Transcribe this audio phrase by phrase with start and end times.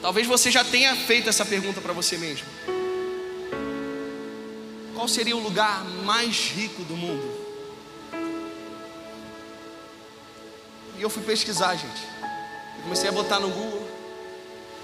[0.00, 2.46] Talvez você já tenha feito essa pergunta para você mesmo.
[4.94, 7.48] Qual seria o lugar mais rico do mundo?
[10.96, 12.02] E eu fui pesquisar, gente.
[12.76, 13.88] Eu comecei a botar no Google.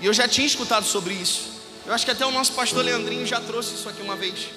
[0.01, 1.53] E eu já tinha escutado sobre isso.
[1.87, 4.49] Eu acho que até o nosso pastor Leandrinho já trouxe isso aqui uma vez.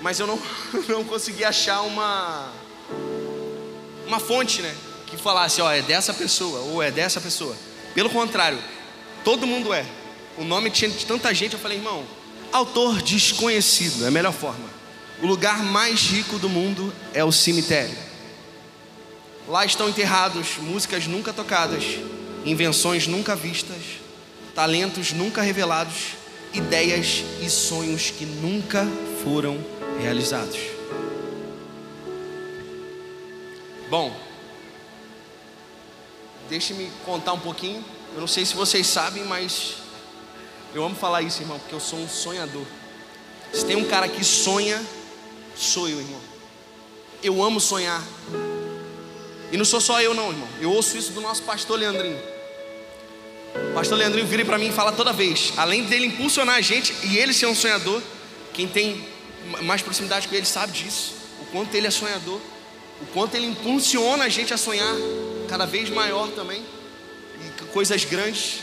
[0.00, 0.40] Mas eu não,
[0.88, 2.52] não consegui achar uma,
[4.06, 4.74] uma fonte, né?
[5.06, 7.56] Que falasse, ó, é dessa pessoa ou é dessa pessoa.
[7.94, 8.58] Pelo contrário,
[9.24, 9.86] todo mundo é.
[10.36, 12.04] O nome tinha de tanta gente, eu falei, irmão,
[12.52, 14.68] autor desconhecido, é a melhor forma.
[15.22, 17.96] O lugar mais rico do mundo é o cemitério.
[19.46, 21.84] Lá estão enterrados músicas nunca tocadas,
[22.44, 23.76] invenções nunca vistas,
[24.54, 26.14] talentos nunca revelados,
[26.52, 28.86] ideias e sonhos que nunca
[29.22, 29.58] foram
[30.00, 30.58] realizados.
[33.90, 34.16] Bom,
[36.48, 37.84] deixe-me contar um pouquinho.
[38.14, 39.74] Eu não sei se vocês sabem, mas
[40.72, 42.64] eu amo falar isso, irmão, porque eu sou um sonhador.
[43.52, 44.80] Se tem um cara que sonha,
[45.56, 46.20] sou eu, irmão.
[47.22, 48.02] Eu amo sonhar.
[49.50, 50.48] E não sou só eu, não, irmão.
[50.60, 52.18] Eu ouço isso do nosso pastor Leandrinho.
[53.70, 56.92] O pastor Leandrinho vira para mim e fala toda vez, além dele impulsionar a gente
[57.04, 58.02] e ele ser um sonhador,
[58.52, 59.06] quem tem
[59.62, 62.40] mais proximidade com ele sabe disso, o quanto ele é sonhador,
[63.00, 64.94] o quanto ele impulsiona a gente a sonhar
[65.48, 66.64] cada vez maior também,
[67.72, 68.60] coisas grandes.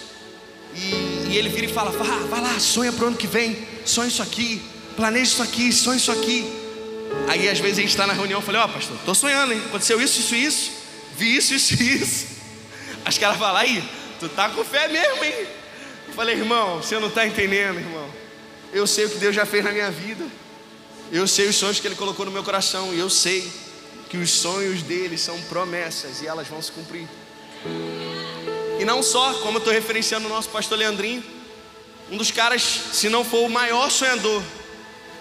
[0.76, 3.58] E, e ele vira e fala: vai, vai lá, sonha para o ano que vem,
[3.86, 4.62] sonha isso aqui,
[4.96, 6.62] planeja isso aqui, sonha isso aqui.
[7.28, 9.54] Aí às vezes a gente está na reunião e fala: Ó, oh, pastor, estou sonhando,
[9.54, 9.62] hein?
[9.66, 10.72] Aconteceu isso, isso, isso,
[11.18, 12.28] vi isso, isso, isso.
[13.06, 13.84] As caras falam: aí,
[14.20, 15.48] tu tá com fé mesmo, hein?
[16.08, 18.10] Eu falei: irmão, você não está entendendo, irmão.
[18.74, 20.26] Eu sei o que Deus já fez na minha vida.
[21.12, 22.94] Eu sei os sonhos que Ele colocou no meu coração.
[22.94, 23.52] E eu sei
[24.10, 27.08] que os sonhos dele são promessas e elas vão se cumprir.
[28.82, 31.24] E não só, como eu estou referenciando o nosso pastor Leandrinho,
[32.10, 34.42] um dos caras, se não for o maior sonhador,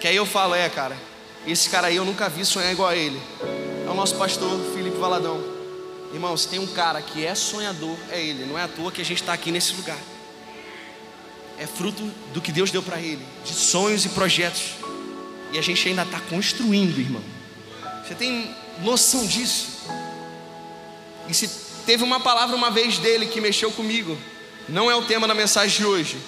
[0.00, 0.97] que aí eu falo, é cara,
[1.47, 3.20] esse cara aí eu nunca vi sonhar igual a ele.
[3.86, 5.39] É o nosso pastor Felipe Valadão.
[6.11, 8.46] Irmão, se tem um cara que é sonhador, é ele.
[8.46, 9.98] Não é à toa que a gente está aqui nesse lugar.
[11.58, 12.02] É fruto
[12.33, 14.70] do que Deus deu para ele, de sonhos e projetos.
[15.52, 17.23] E a gente ainda está construindo, irmão.
[18.08, 19.80] Você tem noção disso?
[21.29, 24.17] E se teve uma palavra uma vez dele que mexeu comigo,
[24.68, 26.18] não é o tema da mensagem de hoje,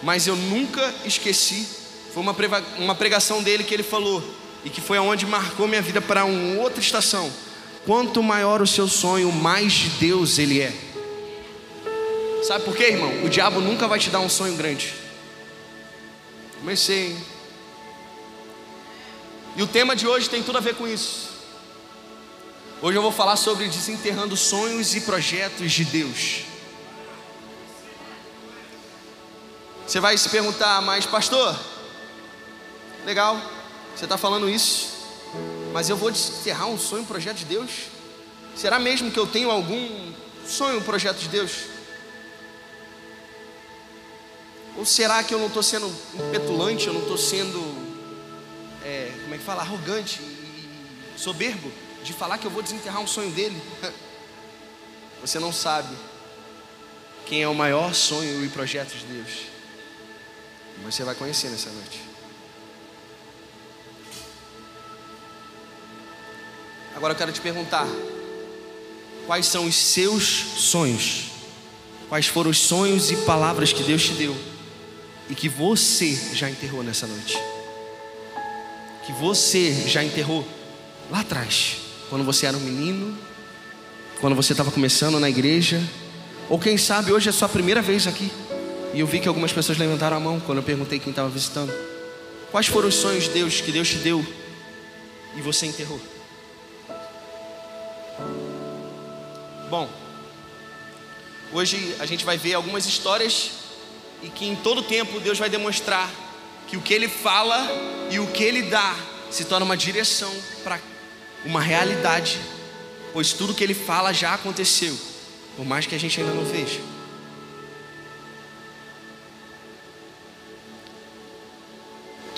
[0.00, 1.66] mas eu nunca esqueci.
[2.14, 2.36] Foi uma,
[2.78, 4.22] uma pregação dele que ele falou,
[4.64, 7.32] e que foi aonde marcou minha vida para uma outra estação.
[7.84, 10.72] Quanto maior o seu sonho, mais de Deus ele é.
[12.44, 13.24] Sabe por quê, irmão?
[13.24, 14.94] O diabo nunca vai te dar um sonho grande.
[16.60, 17.16] Comecei, hein?
[19.56, 21.37] E o tema de hoje tem tudo a ver com isso.
[22.80, 26.44] Hoje eu vou falar sobre desenterrando sonhos e projetos de Deus.
[29.84, 31.58] Você vai se perguntar, mas pastor,
[33.04, 33.36] legal,
[33.96, 34.90] você está falando isso,
[35.72, 37.70] mas eu vou desenterrar um sonho, um projeto de Deus?
[38.54, 40.12] Será mesmo que eu tenho algum
[40.46, 41.64] sonho, um projeto de Deus?
[44.76, 45.92] Ou será que eu não estou sendo
[46.30, 47.58] petulante, eu não estou sendo,
[48.84, 53.06] é, como é que fala, arrogante e soberbo de falar que eu vou desenterrar um
[53.06, 53.60] sonho dele?
[55.20, 55.94] Você não sabe
[57.26, 59.46] quem é o maior sonho e projeto de Deus.
[60.82, 62.00] Mas você vai conhecer nessa noite.
[66.94, 67.84] Agora eu quero te perguntar:
[69.26, 71.32] quais são os seus sonhos?
[72.08, 74.36] Quais foram os sonhos e palavras que Deus te deu?
[75.28, 77.38] e que você já enterrou nessa noite.
[79.04, 80.46] Que você já enterrou
[81.10, 81.76] lá atrás,
[82.08, 83.16] quando você era um menino,
[84.20, 85.82] quando você estava começando na igreja,
[86.48, 88.30] ou quem sabe hoje é a sua primeira vez aqui.
[88.94, 91.72] E eu vi que algumas pessoas levantaram a mão quando eu perguntei quem estava visitando.
[92.50, 94.24] Quais foram os sonhos de Deus que Deus te deu
[95.36, 96.00] e você enterrou?
[99.68, 99.88] Bom,
[101.52, 103.50] hoje a gente vai ver algumas histórias
[104.22, 106.10] e que em todo tempo Deus vai demonstrar
[106.66, 107.68] que o que Ele fala
[108.10, 108.96] e o que Ele dá
[109.30, 110.32] se torna uma direção
[110.64, 110.80] para
[111.44, 112.40] uma realidade,
[113.12, 114.96] pois tudo que Ele fala já aconteceu,
[115.56, 116.80] por mais que a gente ainda não veja.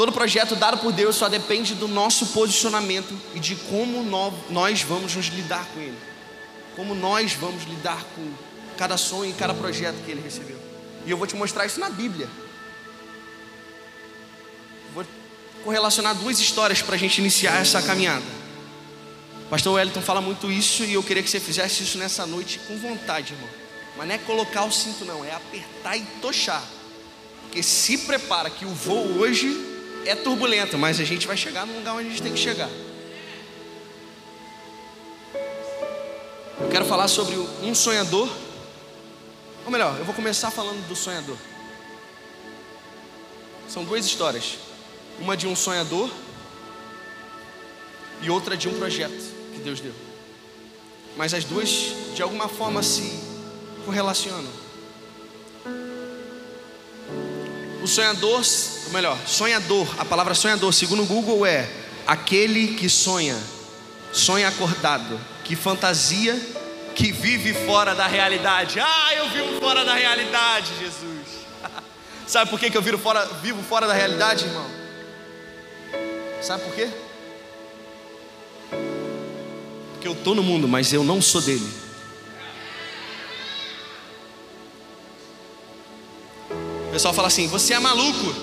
[0.00, 4.02] Todo projeto dado por Deus só depende do nosso posicionamento e de como
[4.48, 5.98] nós vamos nos lidar com ele.
[6.74, 8.26] Como nós vamos lidar com
[8.78, 10.58] cada sonho e cada projeto que ele recebeu.
[11.04, 12.30] E eu vou te mostrar isso na Bíblia.
[14.94, 15.04] Vou
[15.62, 18.39] correlacionar duas histórias para a gente iniciar essa caminhada.
[19.50, 22.78] Pastor Wellington fala muito isso e eu queria que você fizesse isso nessa noite com
[22.78, 23.48] vontade, irmão.
[23.96, 26.62] Mas não é colocar o cinto, não, é apertar e tochar.
[27.42, 29.52] Porque se prepara que o voo hoje
[30.06, 32.70] é turbulento, mas a gente vai chegar no lugar onde a gente tem que chegar.
[36.60, 38.30] Eu quero falar sobre um sonhador.
[39.64, 41.36] Ou melhor, eu vou começar falando do sonhador.
[43.68, 44.58] São duas histórias.
[45.18, 46.08] Uma de um sonhador
[48.22, 49.92] e outra de um projeto que Deus deu.
[51.16, 51.68] Mas as duas,
[52.14, 53.20] de alguma forma, se
[53.84, 54.50] correlacionam.
[57.82, 58.42] O sonhador,
[58.86, 61.68] ou melhor, sonhador, a palavra sonhador, segundo o Google, é
[62.06, 63.38] aquele que sonha,
[64.12, 66.38] sonha acordado, que fantasia,
[66.94, 68.80] que vive fora da realidade.
[68.80, 71.40] Ah, eu vivo fora da realidade, Jesus.
[72.26, 74.70] Sabe por que, que eu vivo fora, vivo fora da realidade, irmão?
[76.42, 76.88] Sabe por quê?
[80.00, 81.70] Porque eu estou no mundo, mas eu não sou dele.
[86.88, 88.34] O pessoal fala assim: você é maluco.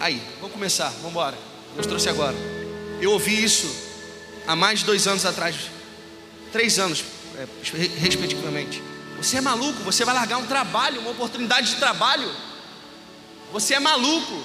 [0.00, 1.36] Aí, vamos começar, vamos embora.
[1.76, 2.34] Nos trouxe agora.
[3.02, 3.70] Eu ouvi isso
[4.46, 5.56] há mais de dois anos atrás,
[6.50, 7.04] três anos,
[7.36, 7.46] é,
[7.98, 8.82] respectivamente.
[9.18, 12.34] Você é maluco, você vai largar um trabalho, uma oportunidade de trabalho.
[13.52, 14.42] Você é maluco.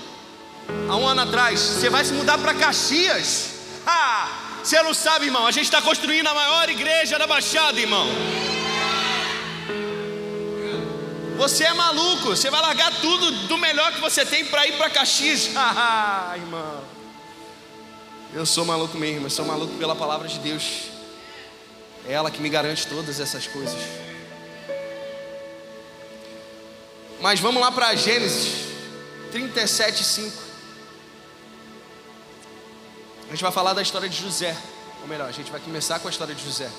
[0.89, 3.51] Há um ano atrás, você vai se mudar para Caxias.
[3.87, 5.45] Ah, você não sabe, irmão.
[5.47, 8.07] A gente está construindo a maior igreja da Baixada, irmão.
[11.37, 12.29] Você é maluco.
[12.29, 15.51] Você vai largar tudo do melhor que você tem para ir para Caxias.
[15.55, 16.83] Ah, irmão.
[18.33, 19.25] Eu sou maluco mesmo.
[19.27, 20.89] Eu sou maluco pela palavra de Deus.
[22.05, 23.79] É ela que me garante todas essas coisas.
[27.21, 28.69] Mas vamos lá para Gênesis
[29.31, 30.48] 37, 5.
[33.29, 34.57] A gente vai falar da história de José.
[35.03, 36.69] Ou melhor, a gente vai começar com a história de José.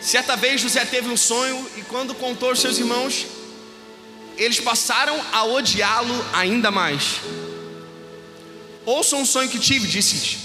[0.00, 3.26] Certa vez José teve um sonho e quando contou aos seus irmãos,
[4.38, 7.20] eles passaram a odiá-lo ainda mais.
[8.86, 10.38] Ouça um sonho que tive, disse.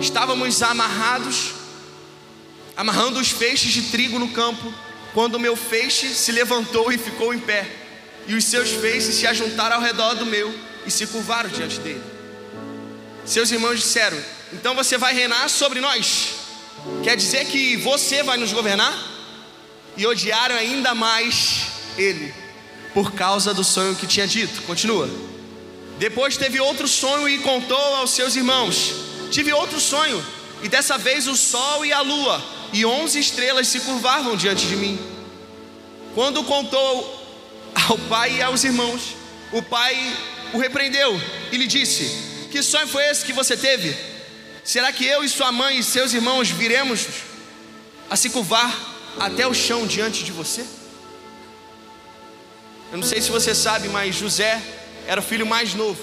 [0.00, 1.52] Estávamos amarrados,
[2.76, 4.72] amarrando os feixes de trigo no campo,
[5.12, 7.83] quando o meu feixe se levantou e ficou em pé,
[8.26, 10.54] e os seus feixes se ajuntaram ao redor do meu
[10.86, 12.02] e se curvaram diante dele.
[13.24, 14.16] Seus irmãos disseram:
[14.52, 16.34] Então você vai reinar sobre nós?
[17.02, 18.94] Quer dizer que você vai nos governar?
[19.96, 21.66] E odiaram ainda mais
[21.96, 22.34] ele,
[22.92, 24.62] por causa do sonho que tinha dito.
[24.62, 25.08] Continua.
[25.98, 28.94] Depois teve outro sonho e contou aos seus irmãos:
[29.30, 30.24] Tive outro sonho,
[30.62, 34.74] e dessa vez o sol e a lua e onze estrelas se curvavam diante de
[34.74, 34.98] mim.
[36.12, 37.23] Quando contou
[37.74, 39.16] ao pai e aos irmãos,
[39.52, 39.96] o pai
[40.52, 43.96] o repreendeu e lhe disse: Que sonho foi esse que você teve?
[44.62, 47.06] Será que eu e sua mãe e seus irmãos viremos
[48.08, 48.74] a se curvar
[49.18, 50.64] até o chão diante de você?
[52.90, 54.62] Eu não sei se você sabe, mas José
[55.06, 56.02] era o filho mais novo.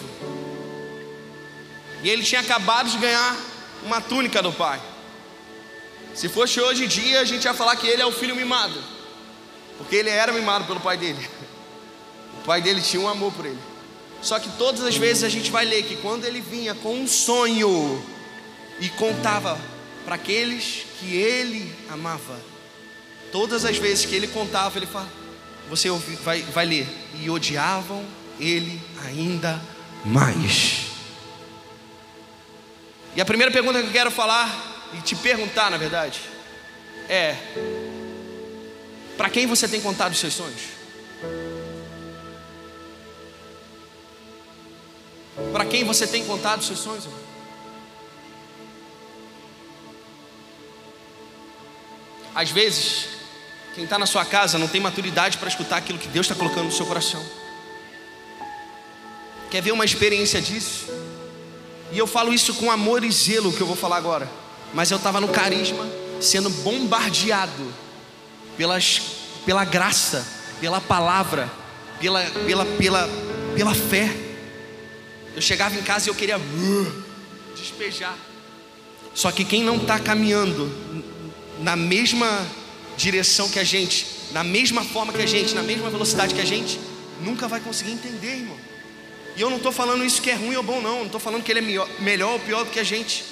[2.04, 3.36] E ele tinha acabado de ganhar
[3.84, 4.82] uma túnica do pai.
[6.14, 8.78] Se fosse hoje em dia, a gente ia falar que ele é o filho mimado.
[9.78, 11.30] Porque ele era mimado pelo pai dele.
[12.42, 13.60] O pai dele tinha um amor por ele.
[14.22, 17.08] Só que todas as vezes a gente vai ler que quando ele vinha com um
[17.08, 18.04] sonho
[18.80, 19.60] e contava
[20.06, 22.40] para aqueles que ele amava,
[23.32, 25.10] todas as vezes que ele contava, ele fala,
[25.70, 25.90] você
[26.24, 26.88] vai, vai ler,
[27.20, 28.06] e odiavam
[28.40, 29.62] ele ainda
[30.04, 30.88] mais.
[33.16, 36.22] E a primeira pergunta que eu quero falar e te perguntar, na verdade,
[37.10, 37.36] é:
[39.18, 40.81] para quem você tem contado os seus sonhos?
[45.52, 47.06] Para quem você tem contado seus sonhos?
[47.06, 47.20] Irmão?
[52.34, 53.08] Às vezes,
[53.76, 56.66] quem está na sua casa não tem maturidade para escutar aquilo que Deus está colocando
[56.66, 57.24] no seu coração.
[59.50, 60.88] Quer ver uma experiência disso?
[61.92, 64.42] E eu falo isso com amor e zelo que eu vou falar agora
[64.74, 65.86] mas eu estava no carisma,
[66.20, 67.74] sendo bombardeado
[68.58, 69.02] pelas,
[69.46, 70.26] pela graça,
[70.60, 71.52] pela palavra,
[72.00, 73.10] pela, pela, pela,
[73.56, 74.10] pela fé.
[75.36, 76.40] Eu chegava em casa e eu queria
[77.56, 78.18] despejar.
[79.14, 80.72] Só que quem não está caminhando
[81.60, 82.46] na mesma
[82.98, 86.46] direção que a gente, na mesma forma que a gente, na mesma velocidade que a
[86.46, 86.80] gente,
[87.22, 88.58] nunca vai conseguir entender, irmão.
[89.36, 91.00] E eu não estou falando isso que é ruim ou bom, não.
[91.00, 93.24] Não estou falando que ele é melhor ou pior do que a gente.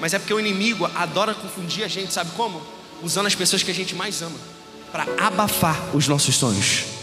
[0.00, 2.62] Mas é porque o inimigo adora confundir a gente, sabe como?
[3.02, 4.38] Usando as pessoas que a gente mais ama
[4.90, 6.95] para abafar os nossos sonhos.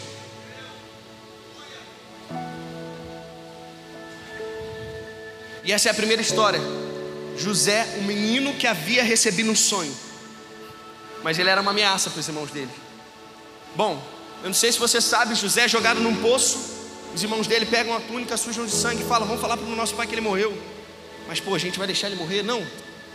[5.64, 6.60] E essa é a primeira história.
[7.38, 9.94] José, um menino que havia recebido um sonho,
[11.24, 12.70] mas ele era uma ameaça para os irmãos dele.
[13.76, 14.02] Bom,
[14.44, 16.74] eu não sei se você sabe, José é jogado num poço,
[17.16, 19.76] os irmãos dele pegam a túnica, sujam de sangue e falam: Vamos falar para o
[19.76, 20.56] nosso pai que ele morreu.
[21.28, 22.44] Mas pô, a gente vai deixar ele morrer?
[22.44, 22.66] Não,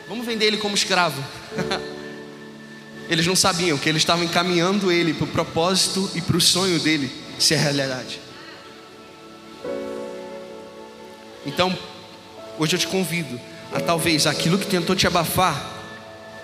[0.08, 1.22] vamos vender ele como escravo.
[3.08, 6.80] eles não sabiam que eles estavam encaminhando ele para o propósito e para o sonho
[6.80, 8.20] dele ser realidade.
[11.46, 11.76] Então,
[12.58, 13.40] hoje eu te convido
[13.72, 15.76] a talvez aquilo que tentou te abafar,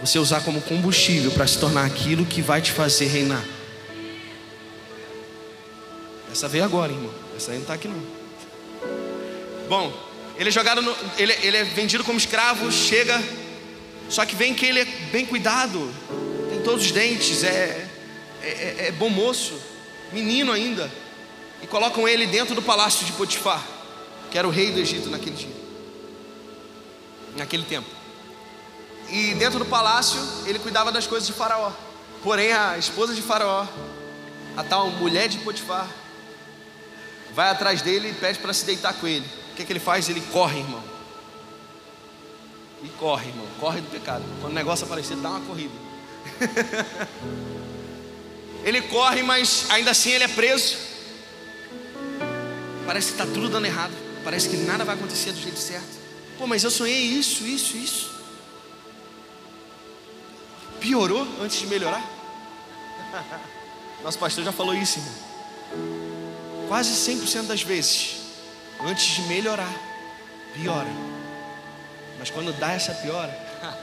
[0.01, 3.45] você usar como combustível para se tornar aquilo que vai te fazer reinar.
[6.31, 7.13] Essa veio agora, irmão.
[7.37, 8.03] Essa aí não está aqui não.
[9.69, 9.93] Bom,
[10.37, 13.23] ele é jogado no, ele, ele é vendido como escravo, chega,
[14.09, 15.93] só que vem que ele é bem cuidado,
[16.51, 17.87] tem todos os dentes, é,
[18.43, 19.55] é, é, é bom moço,
[20.13, 20.91] menino ainda,
[21.63, 23.65] e colocam ele dentro do palácio de Potifar,
[24.31, 25.64] que era o rei do Egito naquele dia,
[27.37, 27.89] naquele tempo.
[29.11, 31.73] E dentro do palácio ele cuidava das coisas de Faraó.
[32.23, 33.67] Porém a esposa de Faraó,
[34.57, 35.89] a tal mulher de Potifar,
[37.35, 39.27] vai atrás dele e pede para se deitar com ele.
[39.53, 40.09] O que, que ele faz?
[40.09, 40.83] Ele corre, irmão.
[42.83, 43.47] E corre, irmão.
[43.61, 44.25] Corre do pecado.
[44.41, 45.75] Quando o negócio aparecer, dá uma corrida.
[48.65, 50.77] ele corre, mas ainda assim ele é preso.
[52.87, 53.93] Parece que está tudo dando errado.
[54.23, 56.04] Parece que nada vai acontecer do jeito certo.
[56.39, 58.11] Pô, mas eu sonhei isso, isso, isso.
[60.81, 62.03] Piorou antes de melhorar?
[64.03, 65.35] Nosso pastor já falou isso, irmão
[66.75, 68.17] quase 100% das vezes,
[68.81, 69.73] antes de melhorar,
[70.55, 70.89] piora.
[72.19, 73.33] Mas quando dá essa piora,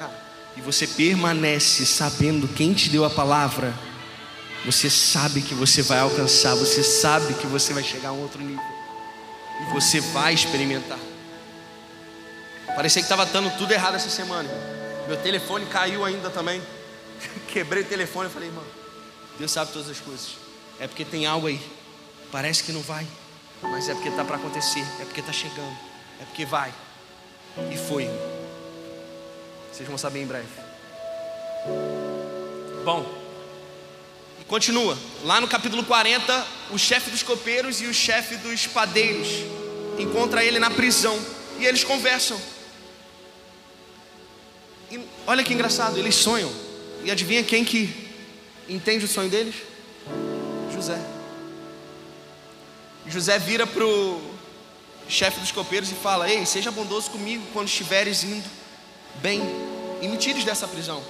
[0.57, 3.73] e você permanece sabendo quem te deu a palavra,
[4.65, 8.41] você sabe que você vai alcançar, você sabe que você vai chegar a um outro
[8.41, 8.61] nível,
[9.61, 10.99] e você vai experimentar.
[12.75, 14.49] Parecia que estava dando tudo errado essa semana.
[15.07, 16.61] Meu telefone caiu ainda também.
[17.47, 18.63] Quebrei o telefone e falei, irmão,
[19.37, 20.37] Deus sabe todas as coisas.
[20.79, 21.61] É porque tem algo aí
[22.31, 23.05] Parece que não vai,
[23.61, 25.77] mas é porque está para acontecer, é porque está chegando,
[26.21, 26.73] é porque vai.
[27.69, 28.09] E foi.
[29.71, 30.47] Vocês vão saber em breve.
[32.85, 33.05] Bom,
[34.47, 34.97] continua.
[35.25, 39.27] Lá no capítulo 40, o chefe dos copeiros e o chefe dos padeiros
[39.99, 41.19] encontra ele na prisão
[41.59, 42.39] e eles conversam.
[44.91, 46.51] E olha que engraçado, eles sonham.
[47.03, 48.11] E adivinha quem que
[48.67, 49.55] entende o sonho deles?
[50.73, 50.99] José.
[53.07, 54.21] José vira para o
[55.07, 58.47] chefe dos copeiros e fala: Ei, seja bondoso comigo quando estiveres indo
[59.21, 59.41] bem
[60.01, 61.01] e me tires dessa prisão.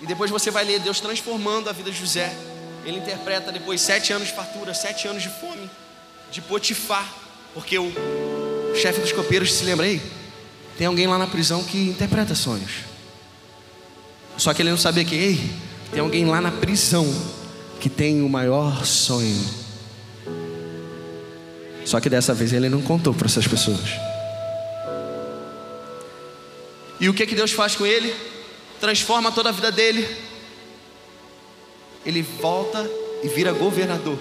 [0.00, 2.36] E depois você vai ler Deus transformando a vida de José.
[2.84, 5.70] Ele interpreta depois sete anos de fartura, sete anos de fome,
[6.30, 7.10] de Potifar,
[7.54, 7.90] porque o
[8.76, 10.02] chefe dos copeiros se lembra: Ei,
[10.76, 12.84] tem alguém lá na prisão que interpreta sonhos.
[14.36, 15.50] Só que ele não sabia que, ei,
[15.90, 17.06] tem alguém lá na prisão
[17.80, 19.66] que tem o maior sonho
[21.86, 23.88] só que dessa vez ele não contou para essas pessoas.
[26.98, 28.12] E o que que Deus faz com ele?
[28.80, 30.04] Transforma toda a vida dele.
[32.04, 32.84] Ele volta
[33.22, 34.18] e vira governador.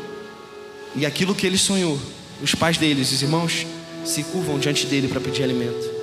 [0.96, 2.00] E aquilo que ele sonhou,
[2.40, 3.66] os pais deles, os irmãos,
[4.06, 5.95] se curvam diante dele para pedir alimento.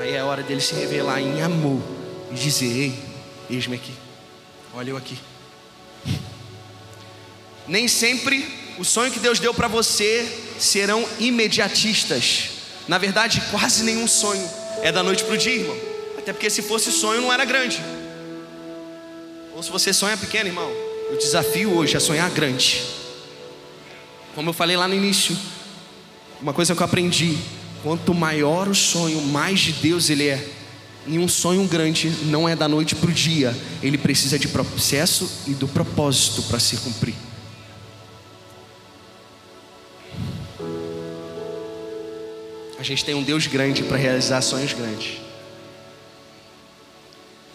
[0.00, 1.82] Aí é hora dele se revelar em amor
[2.30, 3.04] e dizer: Ei,
[3.48, 3.92] eis-me aqui,
[4.74, 5.18] olha eu aqui.
[7.66, 8.46] Nem sempre
[8.78, 10.26] o sonho que Deus deu para você
[10.58, 12.50] serão imediatistas.
[12.86, 14.48] Na verdade, quase nenhum sonho
[14.82, 15.76] é da noite para o dia, irmão.
[16.16, 17.82] Até porque se fosse sonho, não era grande.
[19.54, 20.70] Ou se você sonha pequeno, irmão,
[21.10, 22.84] eu desafio hoje a sonhar grande.
[24.34, 25.36] Como eu falei lá no início,
[26.40, 27.38] uma coisa que eu aprendi:
[27.86, 30.44] quanto maior o sonho, mais de Deus ele é.
[31.06, 35.30] E um sonho grande não é da noite para o dia, ele precisa de processo
[35.46, 37.14] e do propósito para se cumprir.
[42.82, 45.20] gente tem um Deus grande para realizar sonhos grandes.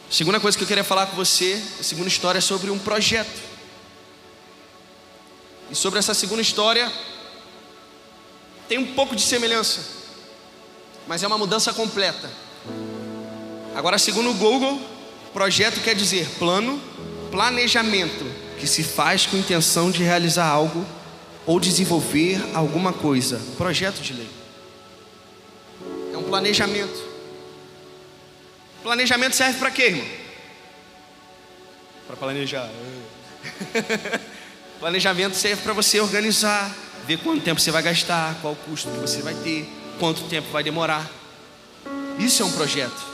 [0.10, 3.42] Segunda coisa que eu queria falar com você, a segunda história é sobre um projeto.
[5.70, 6.90] E sobre essa segunda história
[8.70, 10.00] tem um pouco de semelhança,
[11.08, 12.29] mas é uma mudança completa.
[13.75, 14.81] Agora, segundo o Google,
[15.34, 16.79] projeto quer dizer plano,
[17.29, 18.25] planejamento
[18.60, 20.86] que se faz com intenção de realizar algo
[21.46, 23.41] ou desenvolver alguma coisa.
[23.58, 24.41] Projeto de lei.
[26.31, 27.12] Planejamento.
[28.81, 30.08] Planejamento serve para quê, irmão?
[32.08, 32.70] Para planejar.
[34.79, 36.74] Planejamento serve para você organizar,
[37.05, 39.70] ver quanto tempo você vai gastar, qual o custo que você vai ter,
[40.01, 41.08] quanto tempo vai demorar.
[42.17, 43.05] Isso é um projeto.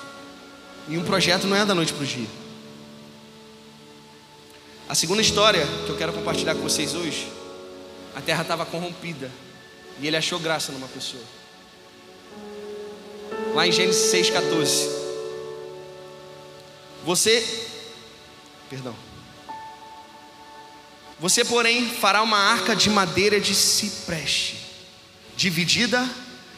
[0.87, 2.29] E um projeto não é da noite para o dia.
[4.87, 7.29] A segunda história que eu quero compartilhar com vocês hoje,
[8.15, 9.29] a terra estava corrompida
[9.99, 11.21] e ele achou graça numa pessoa.
[13.53, 14.89] Lá em Gênesis 6,14.
[17.03, 17.67] Você,
[18.69, 18.95] perdão.
[21.19, 24.57] Você, porém, fará uma arca de madeira de cipreste,
[25.35, 26.09] dividida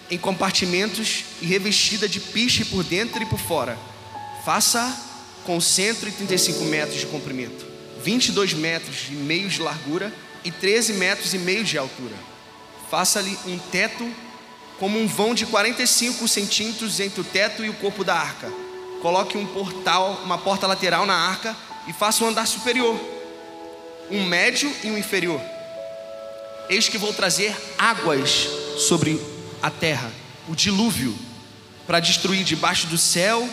[0.09, 3.77] em compartimentos e revestida de piche por dentro e por fora.
[4.45, 4.97] Faça
[5.43, 7.65] com 135 metros de comprimento,
[8.03, 10.13] 22 metros e meio de largura
[10.43, 12.15] e 13 metros e meio de altura.
[12.89, 14.09] Faça-lhe um teto
[14.79, 18.51] como um vão de 45 centímetros entre o teto e o corpo da arca.
[19.01, 21.55] Coloque um portal, uma porta lateral na arca
[21.87, 22.99] e faça um andar superior
[24.11, 25.41] um médio e um inferior.
[26.69, 28.47] Eis que vou trazer águas
[28.77, 29.19] sobre
[29.61, 30.11] a terra,
[30.47, 31.17] o dilúvio,
[31.85, 33.47] para destruir debaixo do céu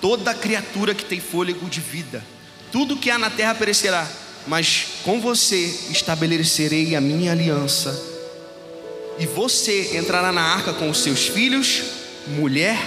[0.00, 2.24] toda criatura que tem fôlego de vida.
[2.72, 4.08] Tudo que há na terra perecerá,
[4.46, 7.98] mas com você estabelecerei a minha aliança.
[9.18, 11.82] E você entrará na arca com os seus filhos,
[12.26, 12.78] mulher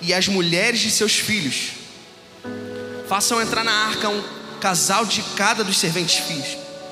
[0.00, 1.72] e as mulheres de seus filhos.
[3.08, 4.22] Façam entrar na arca um
[4.60, 6.22] casal de cada dos serventes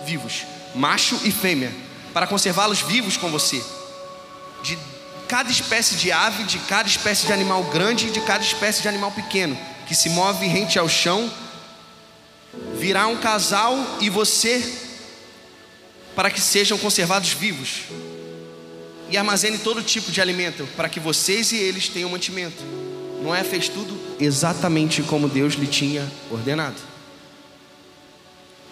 [0.05, 0.43] vivos,
[0.75, 1.73] macho e fêmea,
[2.13, 3.63] para conservá-los vivos com você.
[4.62, 4.78] De
[5.28, 8.88] cada espécie de ave, de cada espécie de animal grande e de cada espécie de
[8.88, 11.33] animal pequeno, que se move rente ao chão,
[12.75, 14.62] virá um casal e você,
[16.14, 17.83] para que sejam conservados vivos.
[19.09, 22.62] E armazene todo tipo de alimento, para que vocês e eles tenham mantimento.
[23.23, 26.76] Noé fez tudo exatamente como Deus lhe tinha ordenado.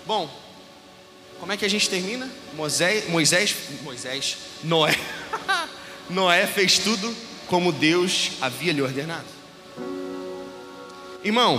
[0.06, 0.28] Bom,
[1.38, 2.28] como é que a gente termina?
[2.54, 4.94] Moisés, Moisés, Moisés, Noé.
[6.10, 7.14] Noé fez tudo
[7.46, 9.26] como Deus havia lhe ordenado.
[11.22, 11.58] Irmão,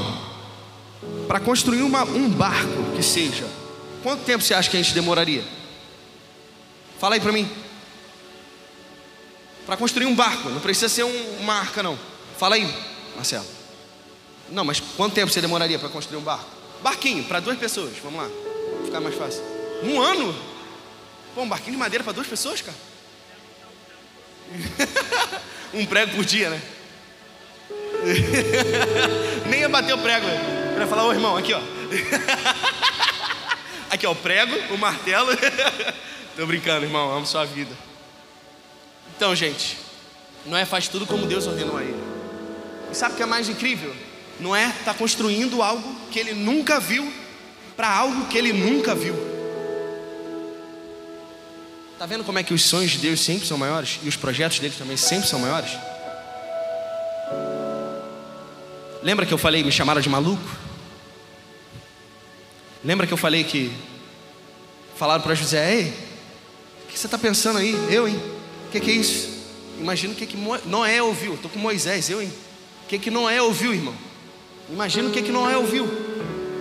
[1.28, 3.48] para construir uma, um barco que seja,
[4.04, 5.44] quanto tempo você acha que a gente demoraria?
[7.00, 7.50] Fala aí para mim.
[9.66, 11.98] Para construir um barco, não precisa ser um, uma arca, não.
[12.38, 12.68] Fala aí,
[13.16, 13.46] Marcelo.
[14.50, 16.50] Não, mas quanto tempo você demoraria para construir um barco?
[16.82, 18.30] Barquinho, para duas pessoas, vamos lá.
[18.84, 19.42] Ficar mais fácil.
[19.84, 20.36] Um ano?
[21.34, 22.91] Pô, um barquinho de madeira para duas pessoas, cara.
[25.74, 26.62] um prego por dia, né?
[29.50, 30.26] Nem ia bater o prego.
[30.76, 31.60] Para falar, ô irmão, aqui ó.
[33.90, 35.32] aqui ó, o prego, o martelo.
[36.36, 37.76] Tô brincando, irmão, amo sua vida.
[39.16, 39.78] Então, gente,
[40.46, 42.02] Noé faz tudo como Deus ordenou a ele.
[42.92, 43.96] E sabe o que é mais incrível?
[44.40, 47.12] Noé está construindo algo que ele nunca viu
[47.78, 49.31] para algo que ele nunca viu.
[52.02, 54.58] Está vendo como é que os sonhos de Deus sempre são maiores e os projetos
[54.58, 55.70] dele também sempre são maiores?
[59.04, 60.42] Lembra que eu falei me chamaram de maluco?
[62.84, 63.72] Lembra que eu falei que
[64.98, 65.94] falaram para José, ei,
[66.86, 67.72] o que você está pensando aí?
[67.92, 68.20] Eu, hein?
[68.66, 69.30] O que, que, é isso?
[69.80, 71.36] Imagina o que, que Noé ouviu.
[71.36, 72.34] Estou com Moisés, eu, hein?
[72.84, 73.94] O que, que Noé ouviu, irmão?
[74.72, 75.88] Imagina o que, que Noé ouviu.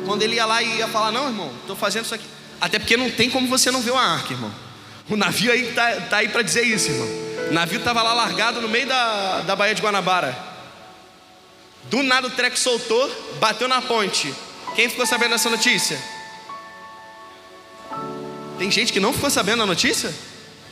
[0.04, 2.26] Quando ele ia lá e ia falar, não, irmão, estou fazendo isso aqui.
[2.60, 4.52] Até porque não tem como você não ver uma arca, irmão.
[5.08, 7.08] O navio aí tá, tá aí para dizer isso, irmão.
[7.50, 10.36] O navio estava lá largado no meio da, da Baía de Guanabara.
[11.84, 13.10] Do nada o treco soltou,
[13.40, 14.32] bateu na ponte.
[14.76, 16.00] Quem ficou sabendo dessa notícia?
[18.58, 20.14] Tem gente que não ficou sabendo da notícia?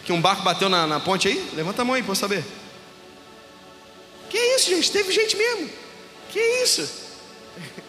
[0.05, 1.51] Que um barco bateu na, na ponte aí?
[1.55, 2.45] Levanta a mão aí para saber.
[4.31, 4.93] Que isso, gente?
[4.93, 5.71] Teve gente mesmo.
[6.31, 6.89] Que isso?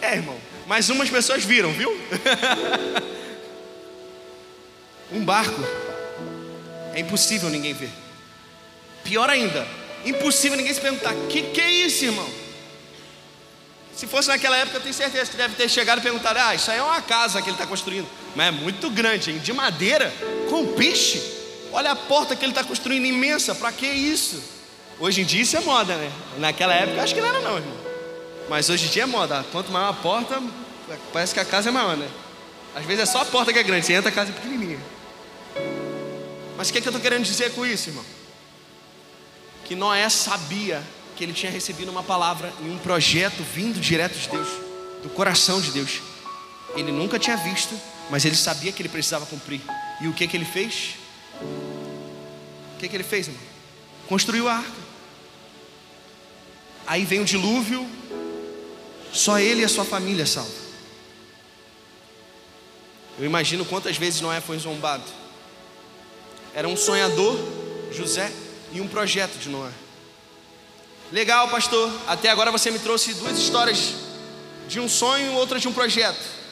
[0.00, 0.36] É, irmão.
[0.66, 1.88] Mas umas pessoas viram, viu?
[5.14, 5.60] um barco.
[6.94, 7.90] É impossível ninguém ver.
[9.04, 9.66] Pior ainda,
[10.04, 12.28] impossível ninguém se perguntar: que que é isso, irmão?
[13.94, 16.70] Se fosse naquela época, eu tenho certeza que deve ter chegado e perguntado: ah, isso
[16.70, 18.08] aí é uma casa que ele está construindo.
[18.34, 19.38] Mas é muito grande, hein?
[19.38, 20.12] De madeira,
[20.48, 21.22] com piche.
[21.72, 23.54] Olha a porta que ele está construindo imensa.
[23.54, 24.42] Para que isso?
[24.98, 26.10] Hoje em dia isso é moda, né?
[26.38, 27.76] Naquela época acho que não era não, irmão.
[28.48, 29.44] Mas hoje em dia é moda.
[29.50, 30.42] Quanto maior a porta,
[31.12, 32.08] parece que a casa é maior, né?
[32.74, 34.78] Às vezes é só a porta que é grande, você entra a casa é pequenininha.
[36.62, 38.04] Mas o que, é que eu estou querendo dizer com isso, irmão?
[39.64, 40.80] Que Noé sabia
[41.16, 44.46] que ele tinha recebido uma palavra e um projeto vindo direto de Deus,
[45.02, 46.00] do coração de Deus.
[46.76, 47.76] Ele nunca tinha visto,
[48.08, 49.60] mas ele sabia que ele precisava cumprir.
[50.00, 50.94] E o que que ele fez?
[51.40, 53.42] O que que ele fez, irmão?
[54.08, 54.82] Construiu a arca.
[56.86, 57.84] Aí vem o dilúvio,
[59.12, 60.62] só ele e a sua família salva.
[63.18, 65.21] Eu imagino quantas vezes Noé foi zombado.
[66.54, 67.38] Era um sonhador,
[67.92, 68.30] José,
[68.72, 69.70] e um projeto de Noé.
[71.10, 71.90] Legal, pastor.
[72.06, 73.94] Até agora você me trouxe duas histórias
[74.68, 76.42] de um sonho e outra de um projeto.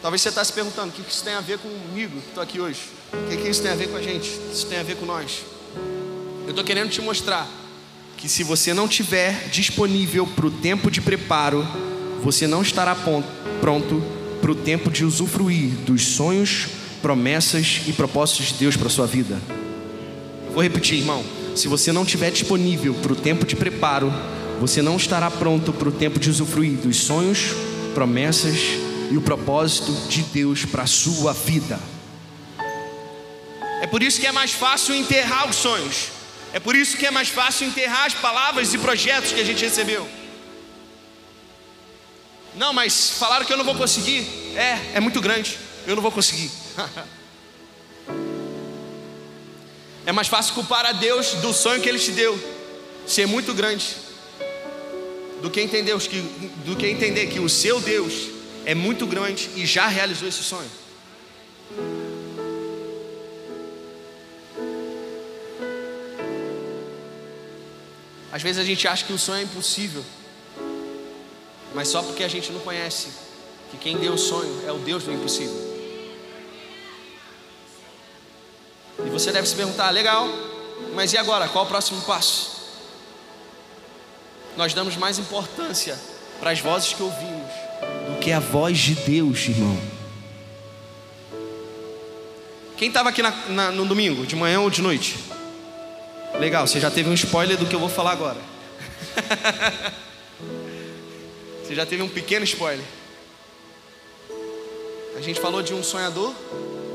[0.00, 2.60] Talvez você está se perguntando: o que isso tem a ver comigo que estou aqui
[2.60, 2.80] hoje?
[3.12, 4.28] O que isso tem a ver com a gente?
[4.52, 5.44] Isso tem a ver com nós?
[6.44, 7.48] Eu estou querendo te mostrar
[8.16, 11.66] que se você não tiver disponível para o tempo de preparo,
[12.22, 12.96] você não estará
[13.60, 14.02] pronto
[14.40, 16.66] para o tempo de usufruir dos sonhos,
[17.02, 19.38] promessas e propósitos de Deus para a sua vida.
[20.52, 21.24] Vou repetir, irmão.
[21.56, 24.12] Se você não estiver disponível para o tempo de preparo,
[24.60, 27.48] você não estará pronto para o tempo de usufruir dos sonhos,
[27.94, 28.56] promessas
[29.10, 31.78] e o propósito de Deus para a sua vida.
[33.82, 36.08] É por isso que é mais fácil enterrar os sonhos.
[36.52, 39.64] É por isso que é mais fácil enterrar as palavras e projetos que a gente
[39.64, 40.08] recebeu.
[42.54, 44.26] Não, mas falaram que eu não vou conseguir.
[44.54, 45.58] É, é muito grande.
[45.86, 46.61] Eu não vou conseguir.
[50.06, 52.38] é mais fácil culpar a Deus do sonho que Ele te deu
[53.06, 53.96] ser muito grande
[55.42, 56.20] do que entender que,
[56.64, 58.30] do que entender que o seu Deus
[58.64, 60.70] é muito grande e já realizou esse sonho.
[68.30, 70.02] Às vezes a gente acha que o sonho é impossível.
[71.74, 73.08] Mas só porque a gente não conhece
[73.70, 75.71] que quem deu o sonho é o Deus do impossível.
[79.06, 80.28] E você deve se perguntar: legal,
[80.94, 81.48] mas e agora?
[81.48, 82.52] Qual o próximo passo?
[84.56, 85.98] Nós damos mais importância
[86.38, 87.52] para as vozes que ouvimos
[88.08, 89.78] do que a voz de Deus, irmão.
[92.76, 95.16] Quem estava aqui na, na, no domingo, de manhã ou de noite?
[96.38, 98.38] Legal, você já teve um spoiler do que eu vou falar agora.
[101.62, 102.84] Você já teve um pequeno spoiler.
[105.16, 106.34] A gente falou de um sonhador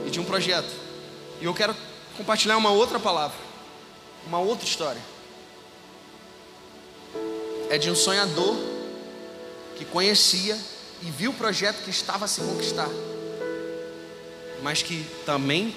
[0.05, 0.69] e de um projeto.
[1.39, 1.75] E eu quero
[2.17, 3.37] compartilhar uma outra palavra,
[4.25, 5.01] uma outra história.
[7.69, 8.57] É de um sonhador
[9.77, 10.57] que conhecia
[11.03, 12.89] e viu o projeto que estava a se conquistar,
[14.63, 15.75] mas que também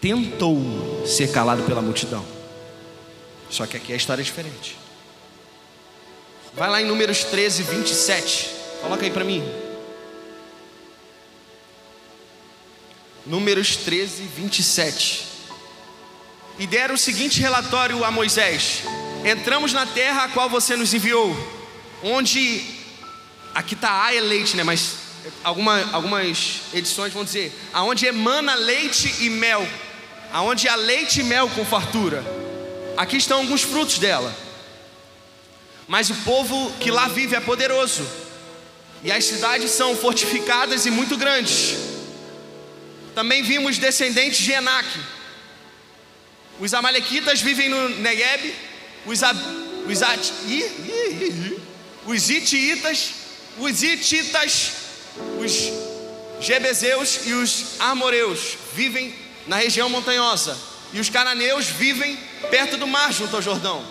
[0.00, 0.58] tentou
[1.06, 2.24] ser calado pela multidão.
[3.48, 4.76] Só que aqui a história é diferente.
[6.54, 8.50] Vai lá em Números 13, 27.
[8.82, 9.42] Coloca aí para mim.
[13.24, 15.27] Números 13, 27.
[16.58, 18.82] E deram o seguinte relatório a Moisés:
[19.24, 21.36] Entramos na terra a qual você nos enviou,
[22.02, 22.64] onde,
[23.54, 24.64] aqui está a eleite, né?
[24.64, 24.94] Mas
[25.44, 29.66] alguma, algumas edições vão dizer: aonde emana leite e mel,
[30.32, 32.24] aonde há leite e mel com fartura.
[32.96, 34.48] Aqui estão alguns frutos dela
[35.88, 38.06] mas o povo que lá vive é poderoso,
[39.02, 41.76] e as cidades são fortificadas e muito grandes.
[43.14, 44.86] Também vimos descendentes de Enac.
[46.58, 48.54] Os amalequitas vivem no Negueb,
[49.06, 49.38] os, ab,
[49.86, 50.32] os, at,
[52.04, 53.10] os itiitas,
[53.58, 54.72] os ititas,
[55.38, 55.72] os
[56.40, 59.14] jebezeus e os amoreus vivem
[59.46, 60.58] na região montanhosa,
[60.92, 62.18] e os cananeus vivem
[62.50, 63.84] perto do mar junto ao Jordão.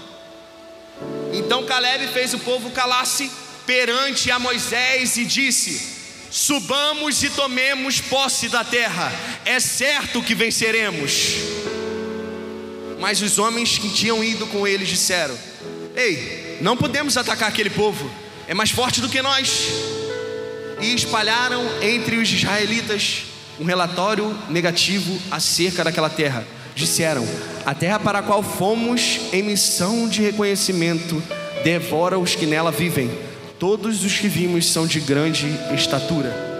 [1.34, 3.32] Então Caleb fez o povo calar-se
[3.66, 5.96] perante a Moisés e disse:
[6.30, 9.12] Subamos e tomemos posse da terra,
[9.46, 11.77] é certo que venceremos.
[13.00, 15.36] Mas os homens que tinham ido com eles disseram:
[15.96, 18.10] Ei, não podemos atacar aquele povo,
[18.48, 19.68] é mais forte do que nós.
[20.82, 23.24] E espalharam entre os israelitas
[23.60, 26.46] um relatório negativo acerca daquela terra
[26.78, 27.28] disseram:
[27.66, 31.22] A terra para a qual fomos em missão de reconhecimento
[31.64, 33.10] devora os que nela vivem.
[33.60, 36.57] Todos os que vimos são de grande estatura.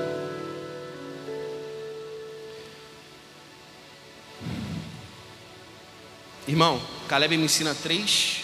[6.48, 8.44] Irmão, Caleb me ensina três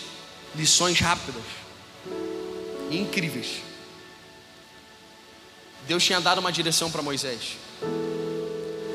[0.56, 1.44] lições rápidas
[2.92, 3.62] incríveis.
[5.88, 7.58] Deus tinha dado uma direção para Moisés.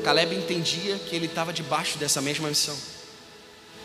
[0.03, 2.77] Caleb entendia que ele estava debaixo dessa mesma missão.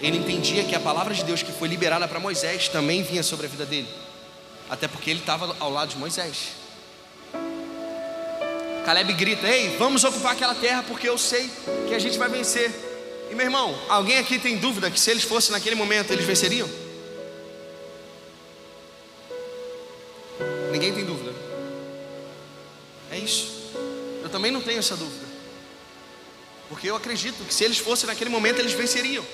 [0.01, 3.47] Ele entendia que a palavra de Deus que foi liberada para Moisés também vinha sobre
[3.47, 3.89] a vida dele.
[4.69, 6.49] Até porque ele estava ao lado de Moisés.
[8.85, 11.51] Caleb grita: Ei, vamos ocupar aquela terra porque eu sei
[11.89, 12.94] que a gente vai vencer.
[13.31, 16.69] E meu irmão, alguém aqui tem dúvida que se eles fossem naquele momento eles venceriam?
[20.71, 21.33] Ninguém tem dúvida.
[23.11, 23.71] É isso.
[24.23, 25.25] Eu também não tenho essa dúvida.
[26.69, 29.25] Porque eu acredito que se eles fossem naquele momento, eles venceriam.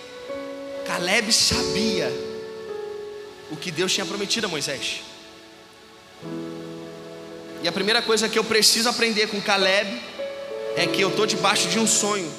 [0.87, 2.13] Caleb sabia
[3.51, 5.01] o que Deus tinha prometido a Moisés.
[7.63, 10.01] E a primeira coisa que eu preciso aprender com Caleb
[10.77, 12.31] é que eu estou debaixo de um sonho,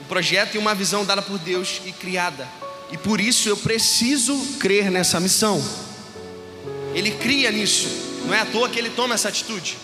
[0.00, 2.48] um projeto e uma visão dada por Deus e criada.
[2.90, 5.62] E por isso eu preciso crer nessa missão.
[6.94, 7.88] Ele cria nisso,
[8.26, 9.78] não é à toa que ele toma essa atitude.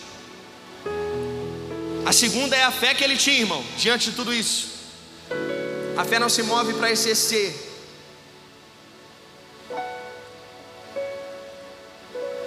[2.05, 4.68] A segunda é a fé que ele tinha, irmão, diante de tudo isso.
[5.97, 7.55] A fé não se move para exercer.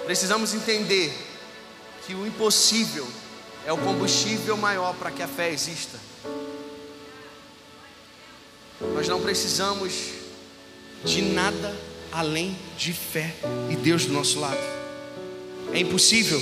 [0.04, 1.16] Precisamos entender
[2.06, 3.06] que o impossível
[3.64, 5.98] é o combustível maior para que a fé exista.
[8.94, 9.92] Nós não precisamos
[11.04, 11.74] de nada
[12.12, 13.34] além de fé
[13.70, 14.60] e Deus do nosso lado.
[15.72, 16.40] É impossível.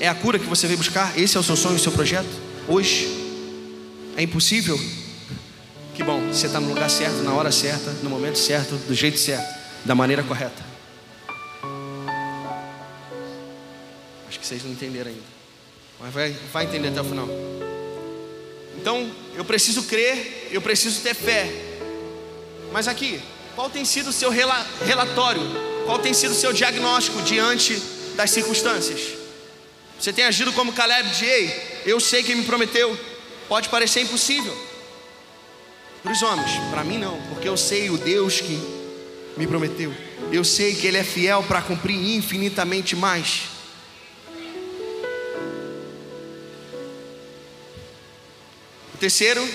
[0.00, 1.16] É a cura que você veio buscar?
[1.18, 2.28] Esse é o seu sonho, o seu projeto?
[2.66, 3.08] Hoje?
[4.16, 4.78] É impossível?
[5.94, 9.18] Que bom, você está no lugar certo, na hora certa, no momento certo, do jeito
[9.18, 9.46] certo,
[9.84, 10.64] da maneira correta.
[14.26, 15.22] Acho que vocês não entenderam ainda.
[16.00, 17.28] Mas vai, vai entender até o final.
[18.76, 21.71] Então, eu preciso crer, eu preciso ter fé.
[22.72, 23.20] Mas aqui,
[23.54, 25.42] qual tem sido o seu relatório?
[25.84, 27.80] Qual tem sido o seu diagnóstico diante
[28.16, 29.00] das circunstâncias?
[29.98, 32.98] Você tem agido como Caleb de ei, eu sei quem me prometeu.
[33.48, 34.56] Pode parecer impossível.
[36.02, 38.58] Para os homens, para mim não, porque eu sei o Deus que
[39.36, 39.94] me prometeu.
[40.32, 43.42] Eu sei que Ele é fiel para cumprir infinitamente mais.
[48.94, 49.46] O terceiro,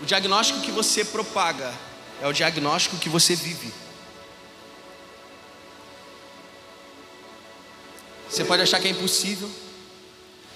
[0.00, 1.72] o diagnóstico que você propaga
[2.22, 3.72] é o diagnóstico que você vive.
[8.28, 9.50] Você pode achar que é impossível.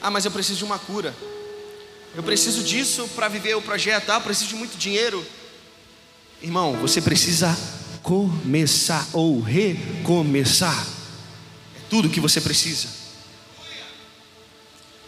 [0.00, 1.14] Ah, mas eu preciso de uma cura.
[2.14, 4.10] Eu preciso disso para viver o projeto.
[4.10, 5.24] Ah, eu preciso de muito dinheiro.
[6.42, 7.56] Irmão, você precisa
[8.02, 10.86] começar ou recomeçar.
[11.76, 13.01] É tudo que você precisa.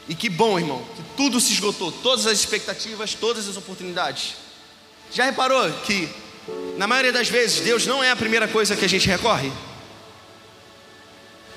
[0.09, 4.35] E que bom, irmão, que tudo se esgotou, todas as expectativas, todas as oportunidades.
[5.11, 6.09] Já reparou que
[6.77, 9.51] na maioria das vezes, Deus não é a primeira coisa que a gente recorre.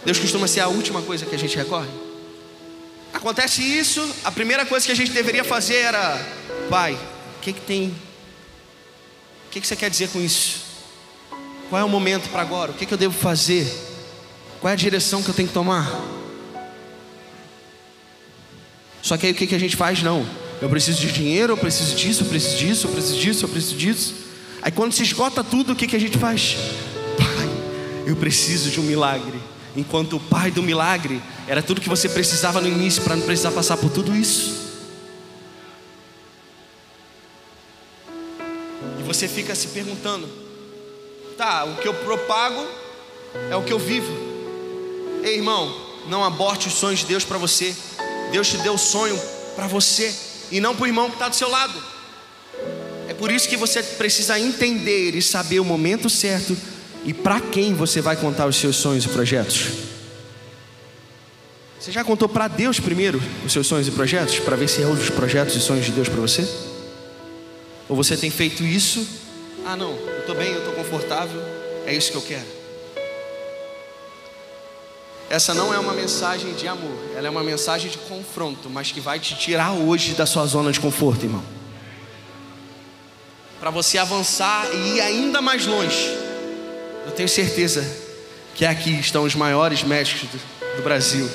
[0.06, 1.90] Deus costuma ser a última coisa que a gente recorre.
[3.14, 6.18] Acontece isso, a primeira coisa que a gente deveria fazer era:
[6.70, 7.90] Pai, o que, que tem?
[9.48, 10.62] O que, que você quer dizer com isso?
[11.70, 12.72] Qual é o momento para agora?
[12.72, 13.68] O que, que eu devo fazer?
[14.62, 15.90] Qual é a direção que eu tenho que tomar?
[19.08, 20.04] Só que aí o que, que a gente faz?
[20.04, 20.28] Não.
[20.62, 23.76] Eu preciso de dinheiro, eu preciso disso, eu preciso disso, eu preciso disso, eu preciso
[23.78, 24.16] disso.
[24.62, 26.58] Aí quando se esgota tudo, o que, que a gente faz?
[27.18, 27.50] Pai,
[28.06, 29.40] eu preciso de um milagre.
[29.78, 33.52] Enquanto o pai do milagre era tudo que você precisava no início para não precisar
[33.52, 34.76] passar por tudo isso.
[39.00, 40.28] E você fica se perguntando:
[41.38, 42.68] tá, o que eu propago
[43.50, 44.12] é o que eu vivo.
[45.24, 45.74] Ei, irmão,
[46.10, 47.74] não aborte os sonhos de Deus para você.
[48.32, 49.20] Deus te deu o sonho
[49.56, 50.14] para você
[50.52, 51.98] e não para o irmão que está do seu lado
[53.18, 56.56] por isso que você precisa entender e saber o momento certo
[57.04, 59.68] e para quem você vai contar os seus sonhos e projetos.
[61.80, 64.88] Você já contou para Deus primeiro os seus sonhos e projetos para ver se é
[64.88, 66.48] os projetos e sonhos de Deus para você?
[67.88, 69.06] Ou você tem feito isso?
[69.66, 71.42] Ah, não, eu estou bem, eu estou confortável,
[71.86, 72.57] é isso que eu quero.
[75.30, 79.02] Essa não é uma mensagem de amor, ela é uma mensagem de confronto, mas que
[79.02, 81.44] vai te tirar hoje da sua zona de conforto, irmão
[83.60, 86.18] para você avançar e ir ainda mais longe.
[87.06, 87.86] Eu tenho certeza
[88.56, 91.30] que aqui estão os maiores médicos do, do Brasil,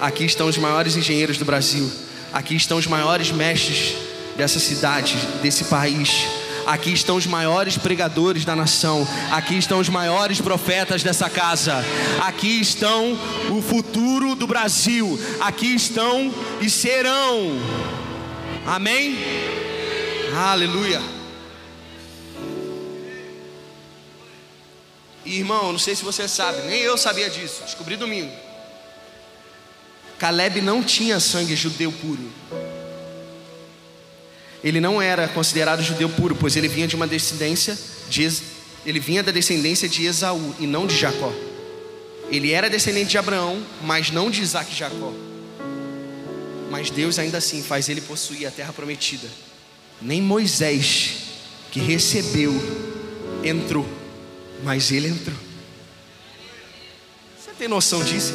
[0.00, 1.90] aqui estão os maiores engenheiros do Brasil,
[2.32, 3.94] aqui estão os maiores mestres
[4.36, 6.26] dessa cidade, desse país.
[6.66, 9.06] Aqui estão os maiores pregadores da nação.
[9.30, 11.84] Aqui estão os maiores profetas dessa casa.
[12.20, 13.16] Aqui estão
[13.50, 15.18] o futuro do Brasil.
[15.40, 17.52] Aqui estão e serão.
[18.66, 19.16] Amém?
[20.36, 21.00] Aleluia.
[25.24, 28.32] Irmão, não sei se você sabe, nem eu sabia disso, descobri domingo.
[30.18, 32.30] Caleb não tinha sangue judeu puro.
[34.66, 38.28] Ele não era considerado judeu puro, pois ele vinha de uma descendência de
[38.84, 41.32] ele vinha da descendência de Esaú e não de Jacó.
[42.30, 45.12] Ele era descendente de Abraão, mas não de Isaac e Jacó.
[46.70, 49.28] Mas Deus ainda assim faz ele possuir a terra prometida.
[50.02, 51.14] Nem Moisés,
[51.70, 52.52] que recebeu,
[53.44, 53.86] entrou
[54.62, 55.36] mas ele entrou.
[57.38, 58.32] Você tem noção disso?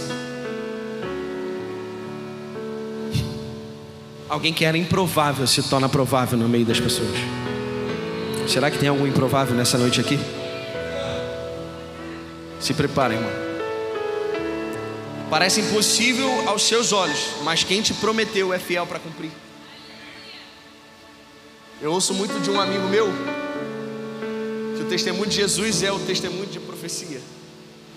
[4.31, 7.11] Alguém que era improvável se torna provável no meio das pessoas.
[8.47, 10.17] Será que tem algum improvável nessa noite aqui?
[12.61, 13.31] Se preparem, irmão.
[15.29, 19.31] Parece impossível aos seus olhos, mas quem te prometeu é fiel para cumprir.
[21.81, 23.09] Eu ouço muito de um amigo meu
[24.91, 27.21] testemunho de Jesus é o testemunho de profecia,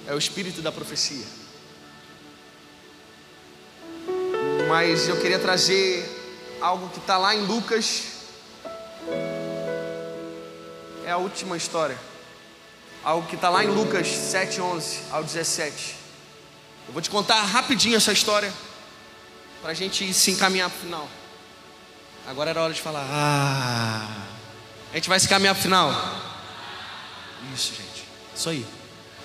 [0.07, 1.25] é o espírito da profecia.
[4.69, 6.14] mas eu queria trazer
[6.65, 8.05] algo que está lá em Lucas.
[11.05, 11.99] É a última história.
[13.05, 15.95] Algo que está lá em Lucas 7, 11 ao 17.
[16.87, 18.51] Eu vou te contar rapidinho essa história,
[19.61, 21.09] para a gente se encaminhar para o final.
[22.27, 23.07] Agora era hora de falar.
[23.11, 24.09] Ah,
[24.91, 25.93] a gente vai se caminhar para o final.
[27.55, 28.09] Isso, gente.
[28.35, 28.67] Isso aí.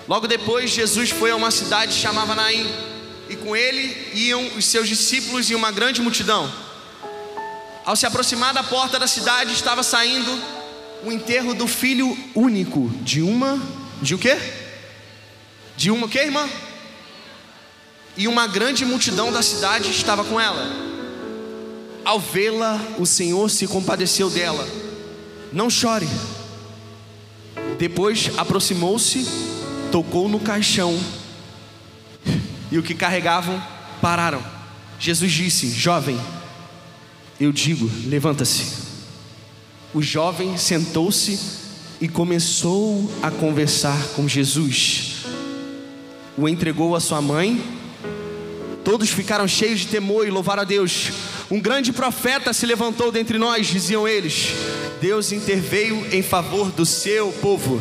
[0.06, 2.70] Logo depois, Jesus foi a uma cidade chamada Naim,
[3.30, 6.69] e com ele iam os seus discípulos e uma grande multidão.
[7.90, 10.40] Ao se aproximar da porta da cidade, estava saindo
[11.04, 13.60] o enterro do filho único de uma,
[14.00, 14.38] de o quê?
[15.76, 16.48] De uma o quê, irmã?
[18.16, 20.70] E uma grande multidão da cidade estava com ela.
[22.04, 24.68] Ao vê-la, o Senhor se compadeceu dela.
[25.52, 26.08] Não chore.
[27.76, 29.26] Depois aproximou-se,
[29.90, 30.96] tocou no caixão,
[32.70, 33.60] e o que carregavam
[34.00, 34.44] pararam.
[35.00, 36.20] Jesus disse: Jovem,
[37.40, 38.80] eu digo, levanta-se.
[39.94, 41.40] O jovem sentou-se
[42.00, 45.24] e começou a conversar com Jesus.
[46.36, 47.62] O entregou à sua mãe.
[48.84, 51.10] Todos ficaram cheios de temor e louvaram a Deus.
[51.50, 54.48] Um grande profeta se levantou dentre nós, diziam eles.
[55.00, 57.80] Deus interveio em favor do seu povo.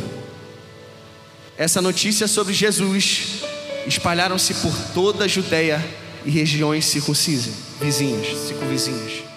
[1.57, 3.43] Essa notícia sobre Jesus
[3.85, 5.85] espalharam-se por toda a Judéia
[6.25, 9.28] e regiões circuncisas, vizinhas, circunvizinhas.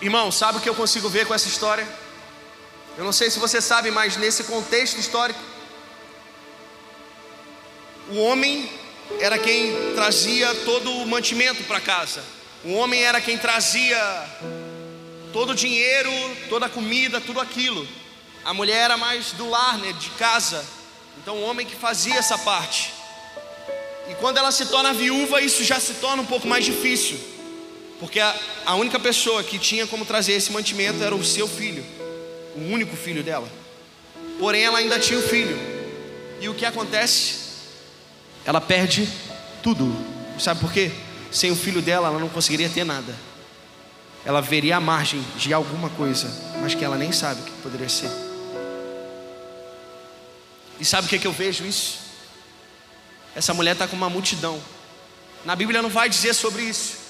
[0.00, 1.88] Irmão, sabe o que eu consigo ver com essa história?
[2.98, 5.40] Eu não sei se você sabe, mas nesse contexto histórico,
[8.10, 8.70] o homem
[9.18, 12.22] era quem trazia todo o mantimento para casa.
[12.62, 13.98] O homem era quem trazia
[15.32, 16.10] todo o dinheiro,
[16.48, 17.88] toda a comida, tudo aquilo.
[18.44, 20.64] A mulher era mais do lar, né, de casa.
[21.18, 22.92] Então o homem que fazia essa parte.
[24.10, 27.35] E quando ela se torna viúva, isso já se torna um pouco mais difícil.
[27.98, 28.34] Porque a,
[28.66, 31.84] a única pessoa que tinha como trazer esse mantimento era o seu filho,
[32.54, 33.48] o único filho dela.
[34.38, 35.58] Porém, ela ainda tinha o um filho.
[36.40, 37.46] E o que acontece?
[38.44, 39.08] Ela perde
[39.62, 39.96] tudo.
[40.38, 40.90] Sabe por quê?
[41.32, 43.14] Sem o filho dela, ela não conseguiria ter nada.
[44.24, 46.28] Ela veria a margem de alguma coisa,
[46.60, 48.10] mas que ela nem sabe o que poderia ser.
[50.78, 51.98] E sabe o que, é que eu vejo isso?
[53.34, 54.60] Essa mulher está com uma multidão.
[55.44, 57.05] Na Bíblia não vai dizer sobre isso,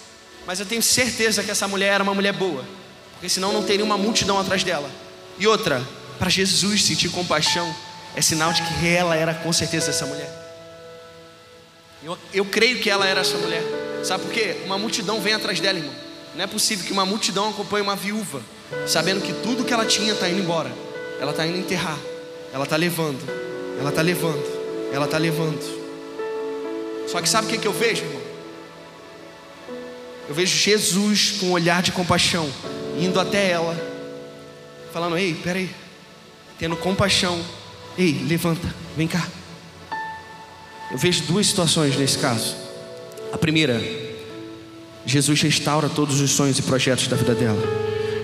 [0.46, 2.64] mas eu tenho certeza que essa mulher era uma mulher boa,
[3.12, 4.88] porque senão não teria uma multidão atrás dela.
[5.38, 5.82] E outra,
[6.18, 7.74] para Jesus sentir compaixão,
[8.14, 10.30] é sinal de que ela era com certeza essa mulher.
[12.02, 13.62] Eu, eu creio que ela era essa mulher.
[14.04, 14.58] Sabe por quê?
[14.64, 15.94] Uma multidão vem atrás dela, irmão.
[16.34, 18.40] Não é possível que uma multidão acompanhe uma viúva,
[18.86, 20.70] sabendo que tudo que ela tinha está indo embora.
[21.20, 21.98] Ela está indo enterrar.
[22.52, 23.20] Ela está levando.
[23.80, 24.90] Ela está levando.
[24.92, 25.60] Ela está levando.
[27.08, 28.04] Só que sabe o que, que eu vejo?
[30.28, 32.50] Eu vejo Jesus com um olhar de compaixão,
[32.98, 33.76] indo até ela,
[34.92, 35.70] falando: Ei, peraí,
[36.58, 37.40] tendo compaixão.
[37.96, 39.26] Ei, levanta, vem cá.
[40.90, 42.56] Eu vejo duas situações nesse caso.
[43.32, 43.80] A primeira,
[45.04, 47.62] Jesus restaura todos os sonhos e projetos da vida dela.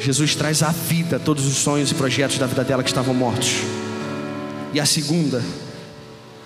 [0.01, 3.59] Jesus traz à vida todos os sonhos e projetos da vida dela que estavam mortos.
[4.73, 5.43] E a segunda,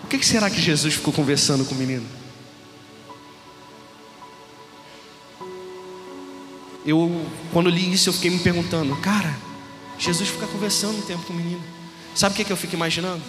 [0.04, 2.04] o que será que Jesus ficou conversando com o menino?
[6.86, 9.36] Eu, quando li isso, eu fiquei me perguntando, cara,
[9.98, 11.62] Jesus fica conversando um tempo com o menino.
[12.14, 13.22] Sabe o que, que eu fico imaginando?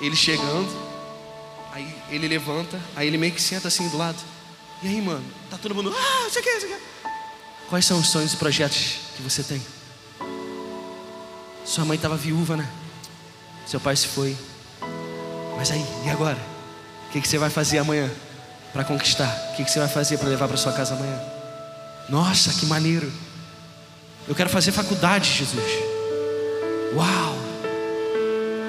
[0.00, 0.68] Ele chegando,
[1.72, 4.18] aí ele levanta, aí ele meio que senta assim do lado.
[4.82, 6.76] E aí, mano, tá todo mundo, ah, isso aqui, isso aqui.
[7.68, 9.62] Quais são os sonhos e projetos que você tem?
[11.64, 12.68] Sua mãe estava viúva, né?
[13.66, 14.36] Seu pai se foi.
[15.56, 16.38] Mas aí, e agora?
[17.08, 18.10] O que, que você vai fazer amanhã
[18.72, 19.50] para conquistar?
[19.52, 21.35] O que, que você vai fazer para levar para sua casa amanhã?
[22.08, 23.10] Nossa, que maneiro!
[24.28, 25.64] Eu quero fazer faculdade, Jesus.
[26.94, 27.36] Uau!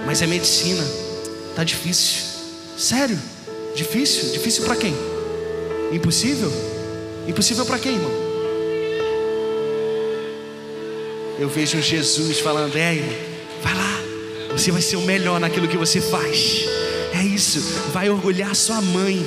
[0.05, 0.83] Mas é medicina.
[1.55, 2.23] Tá difícil.
[2.77, 3.19] Sério?
[3.75, 4.31] Difícil?
[4.31, 4.95] Difícil para quem?
[5.91, 6.51] Impossível?
[7.27, 8.11] Impossível para quem, irmão?
[11.39, 13.15] Eu vejo Jesus falando: "É, irmão,
[13.61, 14.01] vai lá.
[14.51, 16.65] Você vai ser o melhor naquilo que você faz."
[17.13, 17.59] É isso.
[17.91, 19.25] Vai orgulhar sua mãe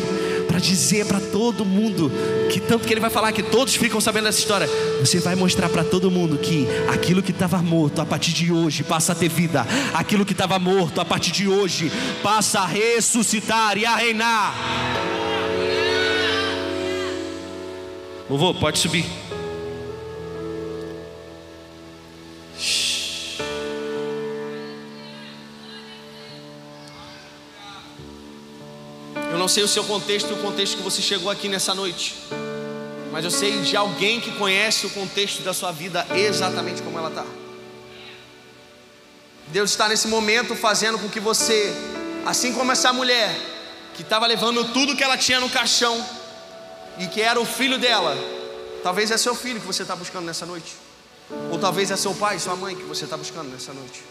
[0.51, 2.11] para dizer para todo mundo
[2.51, 4.69] que tanto que ele vai falar que todos ficam sabendo dessa história.
[4.99, 8.83] Você vai mostrar para todo mundo que aquilo que estava morto a partir de hoje
[8.83, 9.65] passa a ter vida.
[9.95, 14.53] Aquilo que estava morto a partir de hoje passa a ressuscitar e a reinar.
[18.29, 19.20] Vovô, pode subir.
[29.41, 32.15] Não sei o seu contexto e o contexto que você chegou aqui nessa noite,
[33.11, 37.09] mas eu sei de alguém que conhece o contexto da sua vida exatamente como ela
[37.09, 37.25] está.
[39.47, 41.75] Deus está nesse momento fazendo com que você,
[42.27, 43.35] assim como essa mulher,
[43.95, 46.07] que estava levando tudo que ela tinha no caixão,
[46.99, 48.15] e que era o filho dela,
[48.83, 50.77] talvez é seu filho que você está buscando nessa noite,
[51.51, 54.03] ou talvez é seu pai, sua mãe que você está buscando nessa noite.